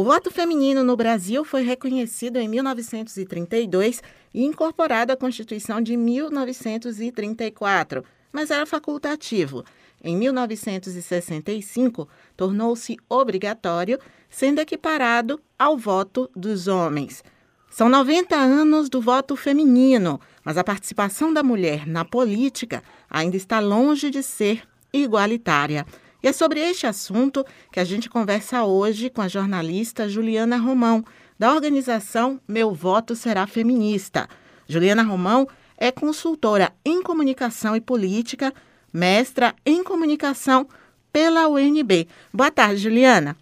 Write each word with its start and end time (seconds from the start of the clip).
O 0.00 0.02
voto 0.02 0.30
feminino 0.30 0.82
no 0.82 0.96
Brasil 0.96 1.44
foi 1.44 1.62
reconhecido 1.62 2.38
em 2.38 2.48
1932 2.48 4.02
e 4.32 4.46
incorporado 4.46 5.12
à 5.12 5.16
Constituição 5.16 5.78
de 5.78 5.94
1934, 5.94 8.02
mas 8.32 8.50
era 8.50 8.64
facultativo. 8.64 9.62
Em 10.02 10.16
1965, 10.16 12.08
tornou-se 12.34 12.96
obrigatório, 13.10 13.98
sendo 14.30 14.60
equiparado 14.60 15.38
ao 15.58 15.76
voto 15.76 16.30
dos 16.34 16.66
homens. 16.66 17.22
São 17.70 17.90
90 17.90 18.34
anos 18.34 18.88
do 18.88 19.02
voto 19.02 19.36
feminino, 19.36 20.18
mas 20.42 20.56
a 20.56 20.64
participação 20.64 21.30
da 21.30 21.42
mulher 21.42 21.86
na 21.86 22.06
política 22.06 22.82
ainda 23.10 23.36
está 23.36 23.60
longe 23.60 24.08
de 24.08 24.22
ser 24.22 24.62
igualitária. 24.94 25.84
E 26.22 26.28
é 26.28 26.32
sobre 26.32 26.60
este 26.60 26.86
assunto 26.86 27.44
que 27.72 27.80
a 27.80 27.84
gente 27.84 28.10
conversa 28.10 28.64
hoje 28.64 29.08
com 29.08 29.22
a 29.22 29.28
jornalista 29.28 30.08
Juliana 30.08 30.58
Romão, 30.58 31.02
da 31.38 31.52
organização 31.54 32.38
Meu 32.46 32.74
Voto 32.74 33.16
Será 33.16 33.46
Feminista. 33.46 34.28
Juliana 34.68 35.02
Romão 35.02 35.48
é 35.78 35.90
consultora 35.90 36.72
em 36.84 37.02
comunicação 37.02 37.74
e 37.74 37.80
política, 37.80 38.52
mestra 38.92 39.54
em 39.64 39.82
comunicação 39.82 40.68
pela 41.10 41.48
UNB. 41.48 42.06
Boa 42.32 42.50
tarde, 42.50 42.76
Juliana. 42.76 43.34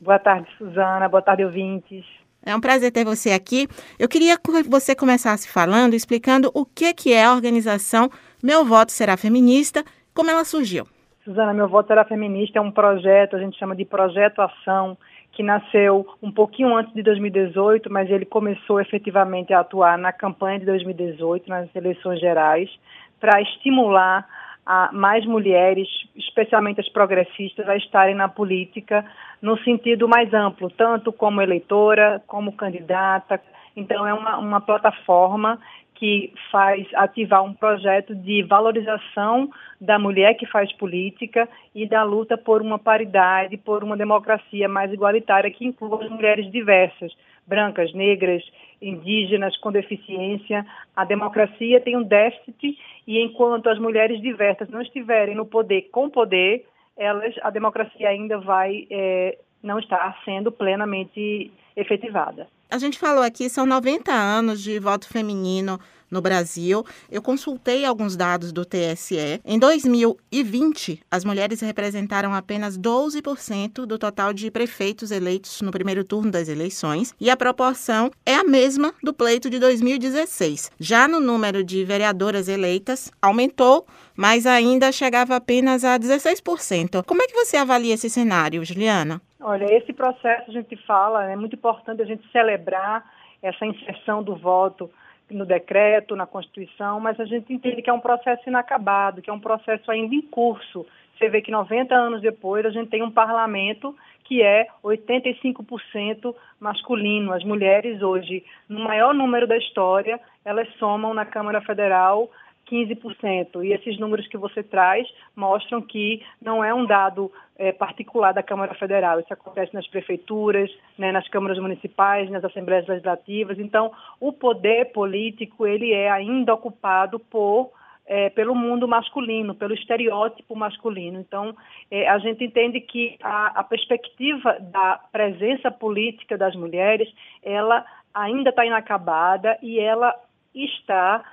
Boa 0.00 0.20
tarde, 0.20 0.48
Suzana. 0.56 1.08
Boa 1.08 1.22
tarde, 1.22 1.44
ouvintes. 1.44 2.04
É 2.40 2.54
um 2.54 2.60
prazer 2.60 2.92
ter 2.92 3.04
você 3.04 3.32
aqui. 3.32 3.66
Eu 3.98 4.08
queria 4.08 4.38
que 4.38 4.62
você 4.68 4.94
começasse 4.94 5.48
falando, 5.48 5.94
explicando 5.94 6.52
o 6.54 6.64
que 6.64 7.12
é 7.12 7.24
a 7.24 7.34
organização 7.34 8.08
Meu 8.40 8.64
Voto 8.64 8.92
Será 8.92 9.16
Feminista, 9.16 9.84
como 10.14 10.30
ela 10.30 10.44
surgiu. 10.44 10.86
Suzana, 11.26 11.52
Meu 11.52 11.66
Voto 11.66 11.88
Será 11.88 12.04
Feminista 12.04 12.60
é 12.60 12.62
um 12.62 12.70
projeto, 12.70 13.34
a 13.34 13.40
gente 13.40 13.58
chama 13.58 13.74
de 13.74 13.84
Projeto 13.84 14.40
Ação, 14.40 14.96
que 15.32 15.42
nasceu 15.42 16.06
um 16.22 16.30
pouquinho 16.30 16.76
antes 16.76 16.94
de 16.94 17.02
2018, 17.02 17.92
mas 17.92 18.08
ele 18.08 18.24
começou 18.24 18.80
efetivamente 18.80 19.52
a 19.52 19.58
atuar 19.58 19.98
na 19.98 20.12
campanha 20.12 20.60
de 20.60 20.66
2018, 20.66 21.48
nas 21.48 21.74
eleições 21.74 22.20
gerais, 22.20 22.70
para 23.18 23.42
estimular 23.42 24.24
a 24.64 24.90
mais 24.92 25.26
mulheres, 25.26 25.88
especialmente 26.14 26.80
as 26.80 26.88
progressistas, 26.90 27.68
a 27.68 27.76
estarem 27.76 28.14
na 28.14 28.28
política 28.28 29.04
no 29.42 29.58
sentido 29.64 30.08
mais 30.08 30.32
amplo, 30.32 30.70
tanto 30.70 31.12
como 31.12 31.42
eleitora, 31.42 32.22
como 32.28 32.52
candidata. 32.52 33.40
Então, 33.74 34.06
é 34.06 34.14
uma, 34.14 34.38
uma 34.38 34.60
plataforma 34.60 35.58
que 35.96 36.32
faz 36.50 36.86
ativar 36.94 37.42
um 37.42 37.52
projeto 37.52 38.14
de 38.14 38.42
valorização 38.42 39.50
da 39.80 39.98
mulher 39.98 40.34
que 40.34 40.46
faz 40.46 40.72
política 40.72 41.48
e 41.74 41.86
da 41.86 42.02
luta 42.02 42.36
por 42.36 42.62
uma 42.62 42.78
paridade, 42.78 43.56
por 43.56 43.82
uma 43.82 43.96
democracia 43.96 44.68
mais 44.68 44.92
igualitária 44.92 45.50
que 45.50 45.66
inclua 45.66 46.04
as 46.04 46.10
mulheres 46.10 46.50
diversas, 46.50 47.12
brancas, 47.46 47.92
negras, 47.94 48.42
indígenas, 48.80 49.56
com 49.58 49.72
deficiência. 49.72 50.66
A 50.94 51.04
democracia 51.04 51.80
tem 51.80 51.96
um 51.96 52.02
déficit 52.02 52.78
e 53.06 53.20
enquanto 53.20 53.68
as 53.68 53.78
mulheres 53.78 54.20
diversas 54.20 54.68
não 54.68 54.82
estiverem 54.82 55.34
no 55.34 55.46
poder 55.46 55.88
com 55.90 56.10
poder, 56.10 56.66
elas, 56.96 57.34
a 57.42 57.50
democracia 57.50 58.08
ainda 58.08 58.38
vai 58.38 58.86
é, 58.90 59.38
não 59.62 59.78
estar 59.78 60.18
sendo 60.24 60.52
plenamente 60.52 61.50
efetivada. 61.74 62.48
A 62.68 62.78
gente 62.78 62.98
falou 62.98 63.22
aqui, 63.22 63.48
são 63.48 63.64
90 63.64 64.12
anos 64.12 64.60
de 64.60 64.78
voto 64.80 65.06
feminino 65.08 65.78
no 66.10 66.20
Brasil. 66.20 66.84
Eu 67.10 67.22
consultei 67.22 67.84
alguns 67.84 68.16
dados 68.16 68.52
do 68.52 68.64
TSE. 68.64 69.40
Em 69.44 69.58
2020, 69.58 71.00
as 71.10 71.24
mulheres 71.24 71.60
representaram 71.60 72.34
apenas 72.34 72.76
12% 72.76 73.86
do 73.86 73.98
total 73.98 74.32
de 74.32 74.50
prefeitos 74.50 75.10
eleitos 75.10 75.60
no 75.60 75.70
primeiro 75.70 76.04
turno 76.04 76.30
das 76.30 76.48
eleições, 76.48 77.14
e 77.20 77.30
a 77.30 77.36
proporção 77.36 78.10
é 78.24 78.34
a 78.34 78.44
mesma 78.44 78.92
do 79.02 79.12
pleito 79.12 79.48
de 79.48 79.58
2016. 79.58 80.70
Já 80.78 81.06
no 81.06 81.20
número 81.20 81.62
de 81.62 81.84
vereadoras 81.84 82.48
eleitas, 82.48 83.10
aumentou, 83.22 83.86
mas 84.16 84.46
ainda 84.46 84.90
chegava 84.90 85.36
apenas 85.36 85.84
a 85.84 85.98
16%. 85.98 87.04
Como 87.04 87.22
é 87.22 87.26
que 87.26 87.34
você 87.34 87.56
avalia 87.56 87.94
esse 87.94 88.10
cenário, 88.10 88.64
Juliana? 88.64 89.20
Olha, 89.48 89.72
esse 89.76 89.92
processo 89.92 90.50
a 90.50 90.52
gente 90.52 90.74
fala, 90.78 91.30
é 91.30 91.36
muito 91.36 91.54
importante 91.54 92.02
a 92.02 92.04
gente 92.04 92.28
celebrar 92.32 93.08
essa 93.40 93.64
inserção 93.64 94.20
do 94.20 94.34
voto 94.34 94.90
no 95.30 95.46
decreto, 95.46 96.16
na 96.16 96.26
Constituição, 96.26 96.98
mas 96.98 97.20
a 97.20 97.24
gente 97.24 97.52
entende 97.52 97.80
que 97.80 97.88
é 97.88 97.92
um 97.92 98.00
processo 98.00 98.42
inacabado, 98.48 99.22
que 99.22 99.30
é 99.30 99.32
um 99.32 99.38
processo 99.38 99.88
ainda 99.88 100.16
em 100.16 100.20
curso. 100.20 100.84
Você 101.16 101.28
vê 101.28 101.40
que 101.40 101.52
90 101.52 101.94
anos 101.94 102.20
depois 102.20 102.66
a 102.66 102.70
gente 102.70 102.90
tem 102.90 103.04
um 103.04 103.10
parlamento 103.12 103.96
que 104.24 104.42
é 104.42 104.66
85% 104.82 106.34
masculino. 106.58 107.32
As 107.32 107.44
mulheres 107.44 108.02
hoje, 108.02 108.44
no 108.68 108.80
maior 108.80 109.14
número 109.14 109.46
da 109.46 109.56
história, 109.56 110.18
elas 110.44 110.68
somam 110.76 111.14
na 111.14 111.24
Câmara 111.24 111.60
Federal 111.60 112.28
15%. 112.70 113.64
E 113.64 113.72
esses 113.72 113.98
números 113.98 114.26
que 114.28 114.36
você 114.36 114.62
traz 114.62 115.08
mostram 115.34 115.80
que 115.80 116.22
não 116.40 116.62
é 116.64 116.72
um 116.74 116.84
dado 116.84 117.30
é, 117.58 117.72
particular 117.72 118.32
da 118.32 118.42
Câmara 118.42 118.74
Federal. 118.74 119.20
Isso 119.20 119.32
acontece 119.32 119.74
nas 119.74 119.86
prefeituras, 119.86 120.70
né, 120.98 121.12
nas 121.12 121.28
câmaras 121.28 121.58
municipais, 121.58 122.30
nas 122.30 122.44
assembleias 122.44 122.86
legislativas. 122.86 123.58
Então, 123.58 123.92
o 124.20 124.32
poder 124.32 124.92
político 124.92 125.66
ele 125.66 125.92
é 125.92 126.10
ainda 126.10 126.54
ocupado 126.54 127.18
por 127.18 127.70
é, 128.06 128.30
pelo 128.30 128.54
mundo 128.54 128.86
masculino, 128.86 129.54
pelo 129.54 129.74
estereótipo 129.74 130.54
masculino. 130.54 131.18
Então, 131.18 131.56
é, 131.90 132.08
a 132.08 132.18
gente 132.18 132.44
entende 132.44 132.80
que 132.80 133.16
a, 133.20 133.60
a, 133.60 133.64
perspectiva 133.64 134.56
da 134.60 135.00
presença 135.10 135.70
política 135.70 136.38
das 136.38 136.54
mulheres, 136.54 137.12
ela 137.42 137.84
ainda 138.14 138.50
está 138.50 138.64
inacabada 138.64 139.58
e 139.60 139.80
ela 139.80 140.14
está 140.54 141.24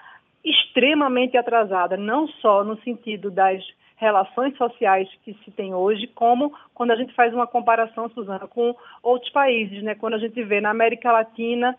extremamente 0.44 1.38
atrasada, 1.38 1.96
não 1.96 2.28
só 2.28 2.64
no 2.64 2.78
sentido 2.82 3.32
das 3.32 3.64
relações 3.96 4.56
sociais 4.58 5.08
que 5.24 5.34
se 5.46 5.52
tem 5.52 5.74
hoje, 5.74 6.08
como 6.08 6.54
quando 6.74 6.92
a 6.92 6.96
gente 6.96 7.14
faz 7.14 7.34
uma 7.34 7.48
comparação, 7.48 8.10
Suzana, 8.10 8.48
com 8.48 8.76
outros 9.02 9.32
países, 9.32 9.82
né? 9.82 9.96
Quando 9.96 10.16
a 10.16 10.20
gente 10.20 10.44
vê 10.44 10.60
na 10.60 10.72
América 10.72 11.12
Latina 11.12 11.78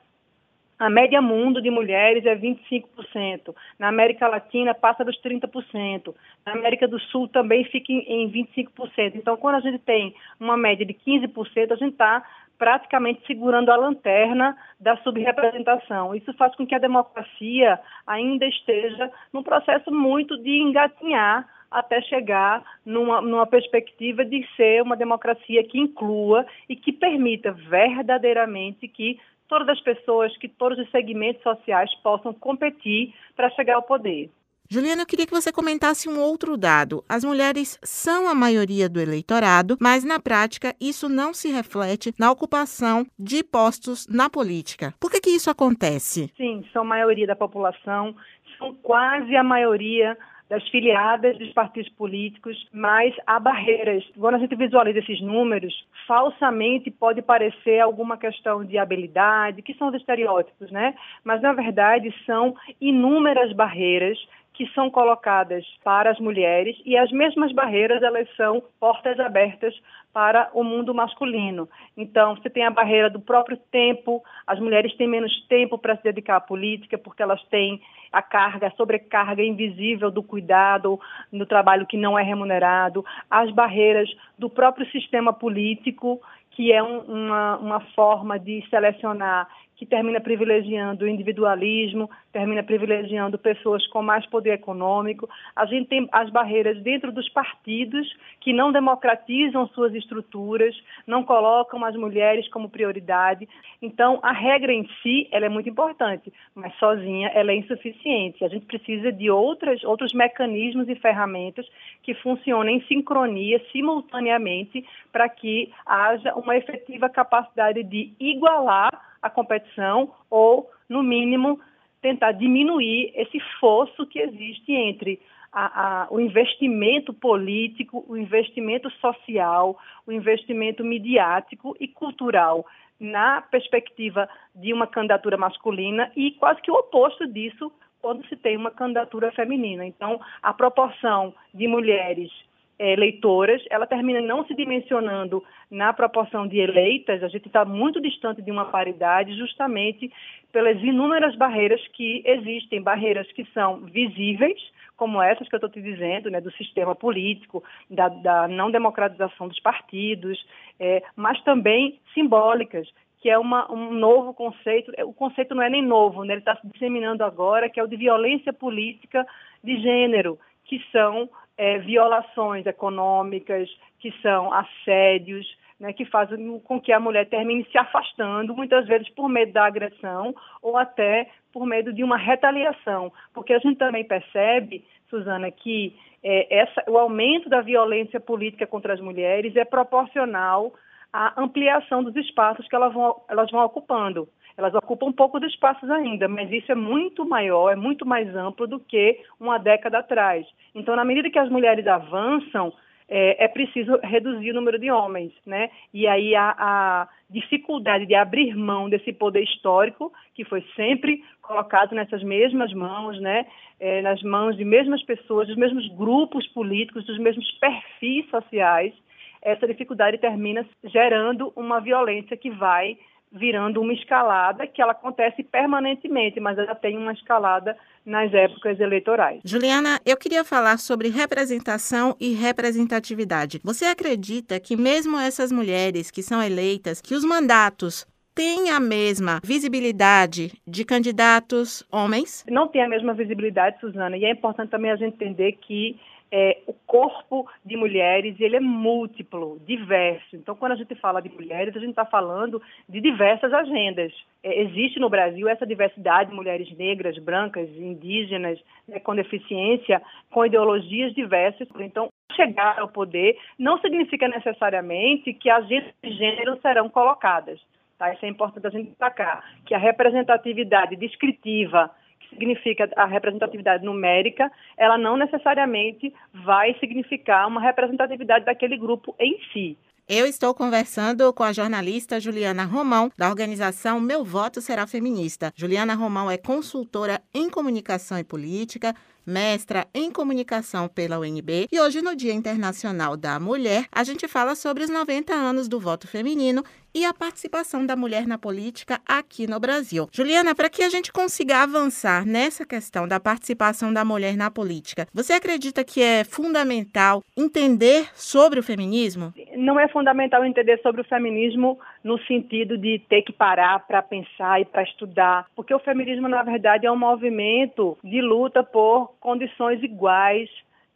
a 0.78 0.90
média 0.90 1.22
mundo 1.22 1.62
de 1.62 1.70
mulheres 1.70 2.26
é 2.26 2.34
25%. 2.34 3.54
Na 3.78 3.88
América 3.88 4.26
Latina 4.26 4.74
passa 4.74 5.04
dos 5.04 5.20
30%. 5.22 6.14
Na 6.44 6.52
América 6.52 6.88
do 6.88 6.98
Sul 6.98 7.28
também 7.28 7.64
fica 7.64 7.92
em 7.92 8.30
25%. 8.30 9.14
Então, 9.14 9.36
quando 9.36 9.56
a 9.56 9.60
gente 9.60 9.78
tem 9.78 10.14
uma 10.38 10.56
média 10.56 10.84
de 10.84 10.92
15%, 10.92 11.72
a 11.72 11.76
gente 11.76 11.92
está 11.92 12.24
praticamente 12.58 13.26
segurando 13.26 13.70
a 13.70 13.76
lanterna 13.76 14.56
da 14.78 14.96
subrepresentação. 14.98 16.14
Isso 16.14 16.32
faz 16.34 16.54
com 16.56 16.66
que 16.66 16.74
a 16.74 16.78
democracia 16.78 17.80
ainda 18.06 18.46
esteja 18.46 19.10
num 19.32 19.42
processo 19.42 19.90
muito 19.90 20.36
de 20.42 20.60
engatinhar 20.60 21.48
até 21.70 22.00
chegar 22.02 22.62
numa, 22.86 23.20
numa, 23.20 23.46
perspectiva 23.46 24.24
de 24.24 24.46
ser 24.56 24.80
uma 24.80 24.96
democracia 24.96 25.64
que 25.64 25.78
inclua 25.78 26.46
e 26.68 26.76
que 26.76 26.92
permita 26.92 27.50
verdadeiramente 27.50 28.86
que 28.86 29.18
todas 29.48 29.68
as 29.68 29.80
pessoas, 29.80 30.36
que 30.38 30.48
todos 30.48 30.78
os 30.78 30.88
segmentos 30.90 31.42
sociais 31.42 31.92
possam 31.96 32.32
competir 32.32 33.12
para 33.34 33.50
chegar 33.50 33.74
ao 33.74 33.82
poder. 33.82 34.30
Juliana, 34.74 35.02
eu 35.02 35.06
queria 35.06 35.24
que 35.24 35.32
você 35.32 35.52
comentasse 35.52 36.08
um 36.08 36.18
outro 36.18 36.56
dado. 36.56 37.04
As 37.08 37.22
mulheres 37.22 37.78
são 37.84 38.28
a 38.28 38.34
maioria 38.34 38.88
do 38.88 39.00
eleitorado, 39.00 39.76
mas 39.80 40.02
na 40.02 40.18
prática 40.18 40.74
isso 40.80 41.08
não 41.08 41.32
se 41.32 41.48
reflete 41.48 42.12
na 42.18 42.28
ocupação 42.32 43.06
de 43.16 43.44
postos 43.44 44.04
na 44.08 44.28
política. 44.28 44.92
Por 44.98 45.12
que, 45.12 45.20
que 45.20 45.30
isso 45.30 45.48
acontece? 45.48 46.28
Sim, 46.36 46.64
são 46.72 46.82
a 46.82 46.86
maioria 46.86 47.24
da 47.24 47.36
população, 47.36 48.16
são 48.58 48.74
quase 48.82 49.36
a 49.36 49.44
maioria 49.44 50.18
das 50.50 50.68
filiadas 50.68 51.38
dos 51.38 51.52
partidos 51.52 51.90
políticos, 51.92 52.56
mas 52.72 53.14
há 53.28 53.38
barreiras. 53.38 54.04
Quando 54.18 54.34
a 54.34 54.38
gente 54.38 54.56
visualiza 54.56 54.98
esses 54.98 55.20
números, 55.20 55.72
falsamente 56.06 56.90
pode 56.90 57.22
parecer 57.22 57.78
alguma 57.78 58.16
questão 58.18 58.64
de 58.64 58.76
habilidade, 58.76 59.62
que 59.62 59.74
são 59.74 59.88
os 59.88 59.94
estereótipos, 59.94 60.70
né? 60.72 60.94
Mas 61.22 61.40
na 61.40 61.52
verdade 61.52 62.12
são 62.26 62.56
inúmeras 62.80 63.52
barreiras 63.52 64.18
que 64.54 64.66
são 64.68 64.88
colocadas 64.88 65.64
para 65.82 66.10
as 66.10 66.20
mulheres 66.20 66.80
e 66.84 66.96
as 66.96 67.10
mesmas 67.10 67.52
barreiras 67.52 68.02
elas 68.02 68.28
são 68.36 68.62
portas 68.78 69.18
abertas 69.18 69.74
para 70.12 70.48
o 70.54 70.62
mundo 70.62 70.94
masculino. 70.94 71.68
Então, 71.96 72.36
você 72.36 72.48
tem 72.48 72.64
a 72.64 72.70
barreira 72.70 73.10
do 73.10 73.20
próprio 73.20 73.56
tempo, 73.72 74.22
as 74.46 74.60
mulheres 74.60 74.94
têm 74.96 75.08
menos 75.08 75.44
tempo 75.48 75.76
para 75.76 75.96
se 75.96 76.04
dedicar 76.04 76.36
à 76.36 76.40
política 76.40 76.96
porque 76.96 77.20
elas 77.20 77.42
têm 77.46 77.82
a 78.12 78.22
carga, 78.22 78.68
a 78.68 78.70
sobrecarga 78.70 79.42
invisível 79.42 80.08
do 80.08 80.22
cuidado, 80.22 81.00
no 81.32 81.44
trabalho 81.44 81.84
que 81.84 81.96
não 81.96 82.16
é 82.16 82.22
remunerado, 82.22 83.04
as 83.28 83.50
barreiras 83.50 84.08
do 84.38 84.48
próprio 84.48 84.88
sistema 84.92 85.32
político, 85.32 86.20
que 86.52 86.72
é 86.72 86.80
um, 86.80 87.00
uma, 87.00 87.56
uma 87.56 87.80
forma 87.96 88.38
de 88.38 88.64
selecionar 88.70 89.48
que 89.76 89.84
termina 89.84 90.20
privilegiando 90.20 91.04
o 91.04 91.08
individualismo, 91.08 92.08
termina 92.32 92.62
privilegiando 92.62 93.38
pessoas 93.38 93.86
com 93.88 94.02
mais 94.02 94.24
poder 94.26 94.52
econômico. 94.52 95.28
A 95.54 95.66
gente 95.66 95.88
tem 95.88 96.08
as 96.12 96.30
barreiras 96.30 96.80
dentro 96.82 97.10
dos 97.10 97.28
partidos 97.28 98.06
que 98.40 98.52
não 98.52 98.70
democratizam 98.70 99.66
suas 99.68 99.94
estruturas, 99.94 100.74
não 101.06 101.24
colocam 101.24 101.84
as 101.84 101.96
mulheres 101.96 102.48
como 102.48 102.68
prioridade. 102.68 103.48
Então, 103.82 104.20
a 104.22 104.32
regra 104.32 104.72
em 104.72 104.88
si, 105.02 105.28
ela 105.30 105.46
é 105.46 105.48
muito 105.48 105.68
importante, 105.68 106.32
mas 106.54 106.74
sozinha 106.78 107.28
ela 107.28 107.50
é 107.50 107.56
insuficiente. 107.56 108.44
A 108.44 108.48
gente 108.48 108.66
precisa 108.66 109.10
de 109.10 109.30
outras, 109.30 109.82
outros 109.84 110.12
mecanismos 110.12 110.88
e 110.88 110.94
ferramentas 110.94 111.66
que 112.02 112.14
funcionem 112.14 112.78
em 112.78 112.86
sincronia, 112.86 113.60
simultaneamente, 113.72 114.84
para 115.12 115.28
que 115.28 115.72
haja 115.84 116.34
uma 116.34 116.56
efetiva 116.56 117.08
capacidade 117.08 117.82
de 117.82 118.12
igualar 118.20 119.13
a 119.24 119.30
competição 119.30 120.12
ou, 120.28 120.70
no 120.86 121.02
mínimo, 121.02 121.58
tentar 122.02 122.32
diminuir 122.32 123.10
esse 123.14 123.40
fosso 123.58 124.06
que 124.06 124.18
existe 124.18 124.70
entre 124.70 125.18
a, 125.50 126.02
a, 126.02 126.08
o 126.10 126.20
investimento 126.20 127.14
político, 127.14 128.04
o 128.06 128.18
investimento 128.18 128.90
social, 129.00 129.78
o 130.06 130.12
investimento 130.12 130.84
midiático 130.84 131.74
e 131.80 131.88
cultural 131.88 132.66
na 133.00 133.40
perspectiva 133.40 134.28
de 134.54 134.74
uma 134.74 134.86
candidatura 134.86 135.38
masculina 135.38 136.12
e 136.14 136.32
quase 136.32 136.60
que 136.60 136.70
o 136.70 136.74
oposto 136.74 137.26
disso 137.26 137.72
quando 138.02 138.26
se 138.26 138.36
tem 138.36 138.58
uma 138.58 138.70
candidatura 138.70 139.32
feminina. 139.32 139.86
Então, 139.86 140.20
a 140.42 140.52
proporção 140.52 141.34
de 141.54 141.66
mulheres 141.66 142.30
eleitoras, 142.78 143.62
ela 143.70 143.86
termina 143.86 144.20
não 144.20 144.44
se 144.46 144.54
dimensionando 144.54 145.42
na 145.70 145.92
proporção 145.92 146.46
de 146.46 146.58
eleitas, 146.58 147.22
a 147.22 147.28
gente 147.28 147.46
está 147.46 147.64
muito 147.64 148.00
distante 148.00 148.42
de 148.42 148.50
uma 148.50 148.66
paridade 148.66 149.36
justamente 149.36 150.10
pelas 150.52 150.80
inúmeras 150.82 151.36
barreiras 151.36 151.80
que 151.88 152.22
existem, 152.24 152.82
barreiras 152.82 153.30
que 153.32 153.44
são 153.52 153.80
visíveis, 153.80 154.60
como 154.96 155.20
essas 155.20 155.48
que 155.48 155.54
eu 155.54 155.58
estou 155.58 155.70
te 155.70 155.82
dizendo, 155.82 156.30
né, 156.30 156.40
do 156.40 156.52
sistema 156.52 156.94
político, 156.94 157.62
da, 157.90 158.08
da 158.08 158.48
não 158.48 158.70
democratização 158.70 159.48
dos 159.48 159.58
partidos, 159.60 160.38
é, 160.78 161.02
mas 161.16 161.42
também 161.42 161.98
simbólicas, 162.12 162.88
que 163.20 163.30
é 163.30 163.38
uma, 163.38 163.70
um 163.72 163.90
novo 163.92 164.34
conceito, 164.34 164.92
o 165.04 165.12
conceito 165.12 165.54
não 165.54 165.62
é 165.62 165.70
nem 165.70 165.82
novo, 165.82 166.24
né, 166.24 166.34
ele 166.34 166.40
está 166.40 166.56
se 166.56 166.68
disseminando 166.68 167.24
agora, 167.24 167.68
que 167.68 167.80
é 167.80 167.82
o 167.82 167.88
de 167.88 167.96
violência 167.96 168.52
política 168.52 169.26
de 169.62 169.80
gênero, 169.80 170.38
que 170.64 170.80
são 170.92 171.28
é, 171.56 171.78
violações 171.78 172.66
econômicas, 172.66 173.68
que 173.98 174.12
são 174.20 174.52
assédios, 174.52 175.46
né, 175.78 175.92
que 175.92 176.04
fazem 176.04 176.58
com 176.60 176.80
que 176.80 176.92
a 176.92 177.00
mulher 177.00 177.28
termine 177.28 177.64
se 177.70 177.78
afastando, 177.78 178.54
muitas 178.54 178.86
vezes 178.86 179.08
por 179.10 179.28
medo 179.28 179.52
da 179.52 179.66
agressão 179.66 180.34
ou 180.62 180.76
até 180.76 181.28
por 181.52 181.66
medo 181.66 181.92
de 181.92 182.02
uma 182.02 182.16
retaliação. 182.16 183.12
Porque 183.32 183.52
a 183.52 183.58
gente 183.58 183.76
também 183.76 184.04
percebe, 184.04 184.84
Suzana, 185.08 185.50
que 185.50 185.96
é, 186.22 186.58
essa, 186.60 186.84
o 186.88 186.98
aumento 186.98 187.48
da 187.48 187.60
violência 187.60 188.20
política 188.20 188.66
contra 188.66 188.94
as 188.94 189.00
mulheres 189.00 189.54
é 189.56 189.64
proporcional 189.64 190.72
à 191.12 191.40
ampliação 191.40 192.02
dos 192.02 192.16
espaços 192.16 192.66
que 192.68 192.74
elas 192.74 192.92
vão, 192.92 193.20
elas 193.28 193.50
vão 193.50 193.64
ocupando 193.64 194.28
elas 194.56 194.74
ocupam 194.74 195.06
um 195.06 195.12
pouco 195.12 195.40
dos 195.40 195.52
espaços 195.52 195.90
ainda, 195.90 196.28
mas 196.28 196.50
isso 196.50 196.70
é 196.70 196.74
muito 196.74 197.24
maior, 197.26 197.70
é 197.70 197.76
muito 197.76 198.06
mais 198.06 198.34
amplo 198.34 198.66
do 198.66 198.78
que 198.78 199.20
uma 199.38 199.58
década 199.58 199.98
atrás. 199.98 200.46
Então, 200.74 200.94
na 200.94 201.04
medida 201.04 201.30
que 201.30 201.38
as 201.38 201.50
mulheres 201.50 201.86
avançam, 201.86 202.72
é, 203.08 203.44
é 203.44 203.48
preciso 203.48 203.98
reduzir 204.02 204.50
o 204.50 204.54
número 204.54 204.78
de 204.78 204.90
homens, 204.90 205.32
né? 205.44 205.70
E 205.92 206.06
aí 206.06 206.34
a, 206.34 206.54
a, 206.58 207.08
dificuldade 207.28 208.06
de 208.06 208.14
abrir 208.14 208.56
mão 208.56 208.88
desse 208.88 209.12
poder 209.12 209.42
histórico 209.42 210.12
que 210.34 210.44
foi 210.44 210.64
sempre 210.74 211.22
colocado 211.42 211.94
nessas 211.94 212.22
mesmas 212.22 212.72
mãos, 212.72 213.20
né? 213.20 213.46
É, 213.78 214.00
nas 214.02 214.22
mãos 214.22 214.56
de 214.56 214.64
mesmas 214.64 215.02
pessoas, 215.02 215.48
dos 215.48 215.56
mesmos 215.56 215.86
grupos 215.88 216.46
políticos, 216.48 217.04
dos 217.04 217.18
mesmos 217.18 217.50
perfis 217.58 218.28
sociais, 218.30 218.94
essa 219.42 219.66
dificuldade 219.66 220.16
termina 220.16 220.66
gerando 220.84 221.52
uma 221.54 221.80
violência 221.80 222.36
que 222.36 222.50
vai 222.50 222.96
virando 223.34 223.80
uma 223.80 223.92
escalada 223.92 224.66
que 224.66 224.80
ela 224.80 224.92
acontece 224.92 225.42
permanentemente, 225.42 226.38
mas 226.38 226.56
ela 226.56 226.74
tem 226.74 226.96
uma 226.96 227.12
escalada 227.12 227.76
nas 228.06 228.32
épocas 228.32 228.78
eleitorais. 228.78 229.40
Juliana, 229.44 229.98
eu 230.06 230.16
queria 230.16 230.44
falar 230.44 230.78
sobre 230.78 231.08
representação 231.08 232.14
e 232.20 232.32
representatividade. 232.32 233.60
Você 233.64 233.86
acredita 233.86 234.60
que 234.60 234.76
mesmo 234.76 235.18
essas 235.18 235.50
mulheres 235.50 236.10
que 236.10 236.22
são 236.22 236.42
eleitas, 236.42 237.00
que 237.00 237.14
os 237.14 237.24
mandatos 237.24 238.06
têm 238.34 238.70
a 238.70 238.80
mesma 238.80 239.40
visibilidade 239.42 240.52
de 240.66 240.84
candidatos 240.84 241.84
homens? 241.90 242.44
Não 242.48 242.68
tem 242.68 242.82
a 242.82 242.88
mesma 242.88 243.14
visibilidade, 243.14 243.80
Suzana, 243.80 244.16
e 244.16 244.24
é 244.24 244.30
importante 244.30 244.70
também 244.70 244.90
a 244.90 244.96
gente 244.96 245.14
entender 245.14 245.52
que 245.52 245.98
é, 246.30 246.58
o 246.66 246.72
corpo 246.72 247.48
de 247.64 247.76
mulheres 247.76 248.34
ele 248.40 248.56
é 248.56 248.60
múltiplo, 248.60 249.60
diverso. 249.66 250.34
Então, 250.34 250.54
quando 250.54 250.72
a 250.72 250.76
gente 250.76 250.94
fala 250.96 251.20
de 251.20 251.28
mulheres, 251.28 251.76
a 251.76 251.78
gente 251.78 251.90
está 251.90 252.04
falando 252.04 252.60
de 252.88 253.00
diversas 253.00 253.52
agendas. 253.52 254.12
É, 254.42 254.62
existe 254.62 254.98
no 254.98 255.08
Brasil 255.08 255.48
essa 255.48 255.66
diversidade 255.66 256.30
de 256.30 256.36
mulheres 256.36 256.70
negras, 256.76 257.16
brancas, 257.18 257.68
indígenas, 257.76 258.58
né, 258.88 258.98
com 259.00 259.14
deficiência, 259.14 260.02
com 260.30 260.44
ideologias 260.44 261.14
diversas. 261.14 261.68
Então, 261.78 262.08
chegar 262.34 262.78
ao 262.78 262.88
poder 262.88 263.38
não 263.58 263.78
significa 263.78 264.26
necessariamente 264.28 265.32
que 265.32 265.48
as 265.48 265.66
de 265.68 265.82
gênero 266.02 266.58
serão 266.60 266.88
colocadas. 266.88 267.60
Tá? 267.98 268.12
Isso 268.12 268.24
é 268.24 268.28
importante 268.28 268.66
a 268.66 268.70
gente 268.70 268.88
destacar, 268.88 269.44
que 269.64 269.74
a 269.74 269.78
representatividade 269.78 270.96
descritiva 270.96 271.90
significa 272.34 272.90
a 272.96 273.06
representatividade 273.06 273.84
numérica, 273.84 274.52
ela 274.76 274.98
não 274.98 275.16
necessariamente 275.16 276.12
vai 276.44 276.74
significar 276.78 277.48
uma 277.48 277.60
representatividade 277.60 278.44
daquele 278.44 278.76
grupo 278.76 279.14
em 279.18 279.38
si. 279.52 279.78
Eu 280.06 280.26
estou 280.26 280.52
conversando 280.52 281.32
com 281.32 281.42
a 281.42 281.50
jornalista 281.50 282.20
Juliana 282.20 282.64
Romão, 282.64 283.10
da 283.16 283.30
organização 283.30 283.98
Meu 283.98 284.22
Voto 284.22 284.60
Será 284.60 284.86
Feminista. 284.86 285.50
Juliana 285.56 285.94
Romão 285.94 286.30
é 286.30 286.36
consultora 286.36 287.22
em 287.32 287.48
comunicação 287.48 288.18
e 288.18 288.24
política, 288.24 288.94
mestra 289.26 289.86
em 289.94 290.10
comunicação 290.10 290.88
pela 290.88 291.18
UNB. 291.18 291.68
E 291.70 291.80
hoje, 291.80 292.02
no 292.02 292.14
Dia 292.14 292.32
Internacional 292.32 293.16
da 293.16 293.38
Mulher, 293.40 293.86
a 293.90 294.04
gente 294.04 294.28
fala 294.28 294.54
sobre 294.54 294.84
os 294.84 294.90
90 294.90 295.32
anos 295.32 295.68
do 295.68 295.80
voto 295.80 296.06
feminino 296.06 296.62
e 296.94 297.04
a 297.04 297.12
participação 297.12 297.84
da 297.84 297.96
mulher 297.96 298.26
na 298.26 298.38
política 298.38 299.00
aqui 299.04 299.48
no 299.48 299.58
Brasil. 299.58 300.08
Juliana, 300.12 300.54
para 300.54 300.70
que 300.70 300.82
a 300.82 300.88
gente 300.88 301.12
consiga 301.12 301.62
avançar 301.62 302.24
nessa 302.24 302.64
questão 302.64 303.08
da 303.08 303.18
participação 303.18 303.92
da 303.92 304.04
mulher 304.04 304.36
na 304.36 304.50
política, 304.50 305.06
você 305.12 305.32
acredita 305.32 305.82
que 305.82 306.00
é 306.00 306.22
fundamental 306.22 307.22
entender 307.36 308.08
sobre 308.14 308.60
o 308.60 308.62
feminismo? 308.62 309.34
Não 309.56 309.80
é 309.80 309.88
fundamental 309.88 310.44
entender 310.44 310.80
sobre 310.82 311.00
o 311.00 311.04
feminismo 311.04 311.78
no 312.04 312.18
sentido 312.26 312.78
de 312.78 313.00
ter 313.08 313.22
que 313.22 313.32
parar 313.32 313.80
para 313.86 314.00
pensar 314.02 314.60
e 314.60 314.64
para 314.64 314.82
estudar, 314.82 315.46
porque 315.56 315.74
o 315.74 315.80
feminismo, 315.80 316.28
na 316.28 316.42
verdade, 316.42 316.86
é 316.86 316.92
um 316.92 316.96
movimento 316.96 317.98
de 318.04 318.20
luta 318.20 318.62
por 318.62 319.13
condições 319.24 319.82
iguais 319.82 320.50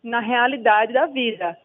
na 0.05 0.21
realidade 0.21 0.93
da 0.93 1.07
vida. 1.07 1.57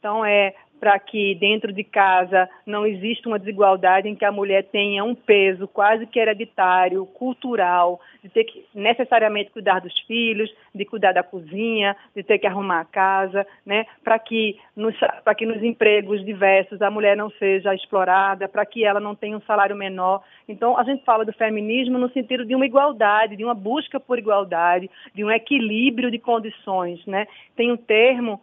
Então, 0.00 0.24
é 0.24 0.52
para 0.78 0.98
que 0.98 1.34
dentro 1.34 1.72
de 1.72 1.84
casa 1.84 2.48
não 2.66 2.86
exista 2.86 3.28
uma 3.28 3.38
desigualdade 3.38 4.08
em 4.08 4.14
que 4.14 4.24
a 4.24 4.32
mulher 4.32 4.64
tenha 4.64 5.04
um 5.04 5.14
peso 5.14 5.66
quase 5.68 6.06
que 6.06 6.18
hereditário, 6.18 7.04
cultural, 7.06 8.00
de 8.22 8.28
ter 8.28 8.44
que 8.44 8.64
necessariamente 8.74 9.50
cuidar 9.50 9.80
dos 9.80 9.96
filhos, 10.00 10.52
de 10.74 10.84
cuidar 10.84 11.12
da 11.12 11.22
cozinha, 11.22 11.96
de 12.14 12.22
ter 12.22 12.38
que 12.38 12.46
arrumar 12.46 12.80
a 12.80 12.84
casa, 12.84 13.46
né? 13.64 13.86
para 14.02 14.18
que, 14.18 14.58
nos, 14.76 14.94
que 15.36 15.46
nos 15.46 15.62
empregos 15.62 16.24
diversos 16.24 16.80
a 16.82 16.90
mulher 16.90 17.16
não 17.16 17.30
seja 17.30 17.74
explorada, 17.74 18.48
para 18.48 18.64
que 18.64 18.84
ela 18.84 19.00
não 19.00 19.14
tenha 19.14 19.36
um 19.36 19.42
salário 19.42 19.76
menor. 19.76 20.22
Então, 20.48 20.78
a 20.78 20.84
gente 20.84 21.04
fala 21.04 21.24
do 21.24 21.32
feminismo 21.32 21.98
no 21.98 22.10
sentido 22.10 22.44
de 22.44 22.54
uma 22.54 22.66
igualdade, 22.66 23.36
de 23.36 23.44
uma 23.44 23.54
busca 23.54 23.98
por 24.00 24.18
igualdade, 24.18 24.90
de 25.14 25.24
um 25.24 25.30
equilíbrio 25.30 26.10
de 26.10 26.18
condições. 26.18 27.04
Né? 27.06 27.26
Tem 27.56 27.70
um 27.72 27.76
termo 27.76 28.40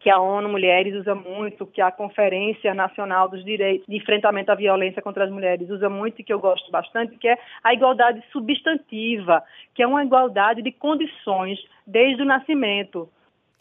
que 0.00 0.08
a 0.08 0.18
ONU 0.18 0.48
Mulheres 0.48 0.94
usa 0.94 1.14
muito, 1.14 1.66
que 1.66 1.80
a 1.80 1.92
Conferência 1.92 2.72
Nacional 2.72 3.28
dos 3.28 3.44
Direitos 3.44 3.86
de 3.86 3.96
Enfrentamento 3.96 4.50
à 4.50 4.54
Violência 4.54 5.02
contra 5.02 5.24
as 5.24 5.30
Mulheres 5.30 5.68
usa 5.68 5.90
muito 5.90 6.20
e 6.20 6.24
que 6.24 6.32
eu 6.32 6.40
gosto 6.40 6.70
bastante, 6.70 7.16
que 7.18 7.28
é 7.28 7.38
a 7.62 7.74
igualdade 7.74 8.22
substantiva, 8.32 9.44
que 9.74 9.82
é 9.82 9.86
uma 9.86 10.02
igualdade 10.02 10.62
de 10.62 10.72
condições 10.72 11.58
desde 11.86 12.22
o 12.22 12.24
nascimento. 12.24 13.10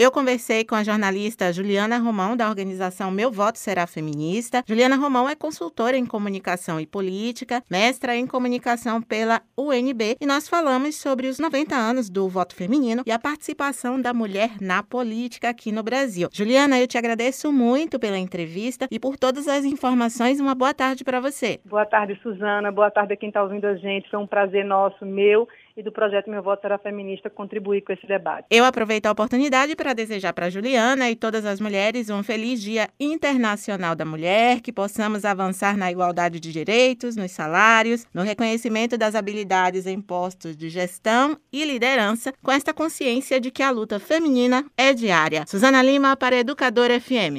Eu 0.02 0.14
conversei 0.14 0.64
com 0.64 0.76
a 0.76 0.82
jornalista 0.82 1.52
Juliana 1.52 1.98
Romão, 1.98 2.38
da 2.38 2.48
organização 2.48 3.12
Meu 3.12 3.30
Voto 3.30 3.60
Será 3.60 3.86
Feminista. 3.86 4.64
Juliana 4.66 4.96
Romão 4.96 5.28
é 5.28 5.36
consultora 5.36 5.98
em 5.98 6.06
comunicação 6.06 6.80
e 6.80 6.88
política, 6.88 7.62
mestra 7.70 8.16
em 8.16 8.26
comunicação 8.26 9.02
pela 9.02 9.42
UNB, 9.58 10.16
e 10.22 10.26
nós 10.26 10.48
falamos 10.48 10.96
sobre 10.96 11.28
os 11.28 11.38
90 11.38 11.76
anos 11.76 12.10
do 12.10 12.30
voto 12.30 12.56
feminino 12.56 13.04
e 13.06 13.12
a 13.12 13.20
participação 13.20 14.00
da 14.00 14.14
mulher 14.14 14.52
na 14.62 14.82
política 14.82 15.50
aqui 15.50 15.70
no 15.70 15.84
Brasil. 15.84 16.30
Juliana, 16.32 16.80
eu 16.80 16.88
te 16.88 16.98
agradeço 16.98 17.52
muito 17.52 18.00
pela 18.00 18.18
entrevista 18.18 18.88
e 18.90 18.98
por 18.98 19.18
todas 19.18 19.50
as 19.50 19.66
informações. 19.66 20.40
Uma 20.40 20.56
boa 20.56 20.74
tarde 20.74 21.04
para 21.04 21.20
você. 21.20 21.60
Boa 21.66 21.86
tarde, 21.86 22.18
Suzana. 22.24 22.72
Boa 22.72 22.90
tarde 22.90 23.12
a 23.12 23.18
quem 23.18 23.28
está 23.28 23.44
ouvindo 23.44 23.66
a 23.66 23.76
gente. 23.76 24.10
Foi 24.10 24.20
um 24.20 24.28
prazer 24.28 24.64
nosso, 24.64 25.06
meu 25.06 25.46
e 25.80 25.84
do 25.84 25.94
projeto 25.94 26.30
Meu 26.30 26.44
Voto 26.44 26.62
Será 26.62 26.78
Feminista 26.78 27.30
contribuir 27.30 27.82
com 27.82 27.94
esse 27.94 28.06
debate. 28.06 28.46
Eu 28.50 28.66
aproveito 28.66 29.06
a 29.06 29.12
oportunidade 29.12 29.78
para 29.78 29.94
desejar 29.94 30.34
para 30.34 30.50
Juliana 30.50 31.10
e 31.10 31.16
todas 31.16 31.46
as 31.46 31.62
mulheres 31.62 32.10
um 32.10 32.22
feliz 32.22 32.62
Dia 32.62 32.90
Internacional 33.00 33.96
da 33.96 34.04
Mulher, 34.04 34.60
que 34.60 34.74
possamos 34.74 35.24
avançar 35.24 35.78
na 35.78 35.90
igualdade 35.90 36.38
de 36.38 36.52
direitos, 36.52 37.16
nos 37.16 37.32
salários, 37.32 38.06
no 38.14 38.24
reconhecimento 38.24 38.98
das 38.98 39.16
habilidades 39.16 39.88
em 39.88 40.02
postos 40.02 40.58
de 40.58 40.68
gestão 40.70 41.38
e 41.52 41.64
liderança, 41.64 42.34
com 42.44 42.52
esta 42.52 42.74
consciência 42.74 43.40
de 43.40 43.50
que 43.50 43.64
a 43.64 43.72
luta 43.72 44.00
feminina 44.00 44.66
é 44.76 44.94
diária. 44.94 45.46
Suzana 45.48 45.82
Lima 45.82 46.18
para 46.18 46.36
Educador 46.36 46.90
FM. 47.00 47.38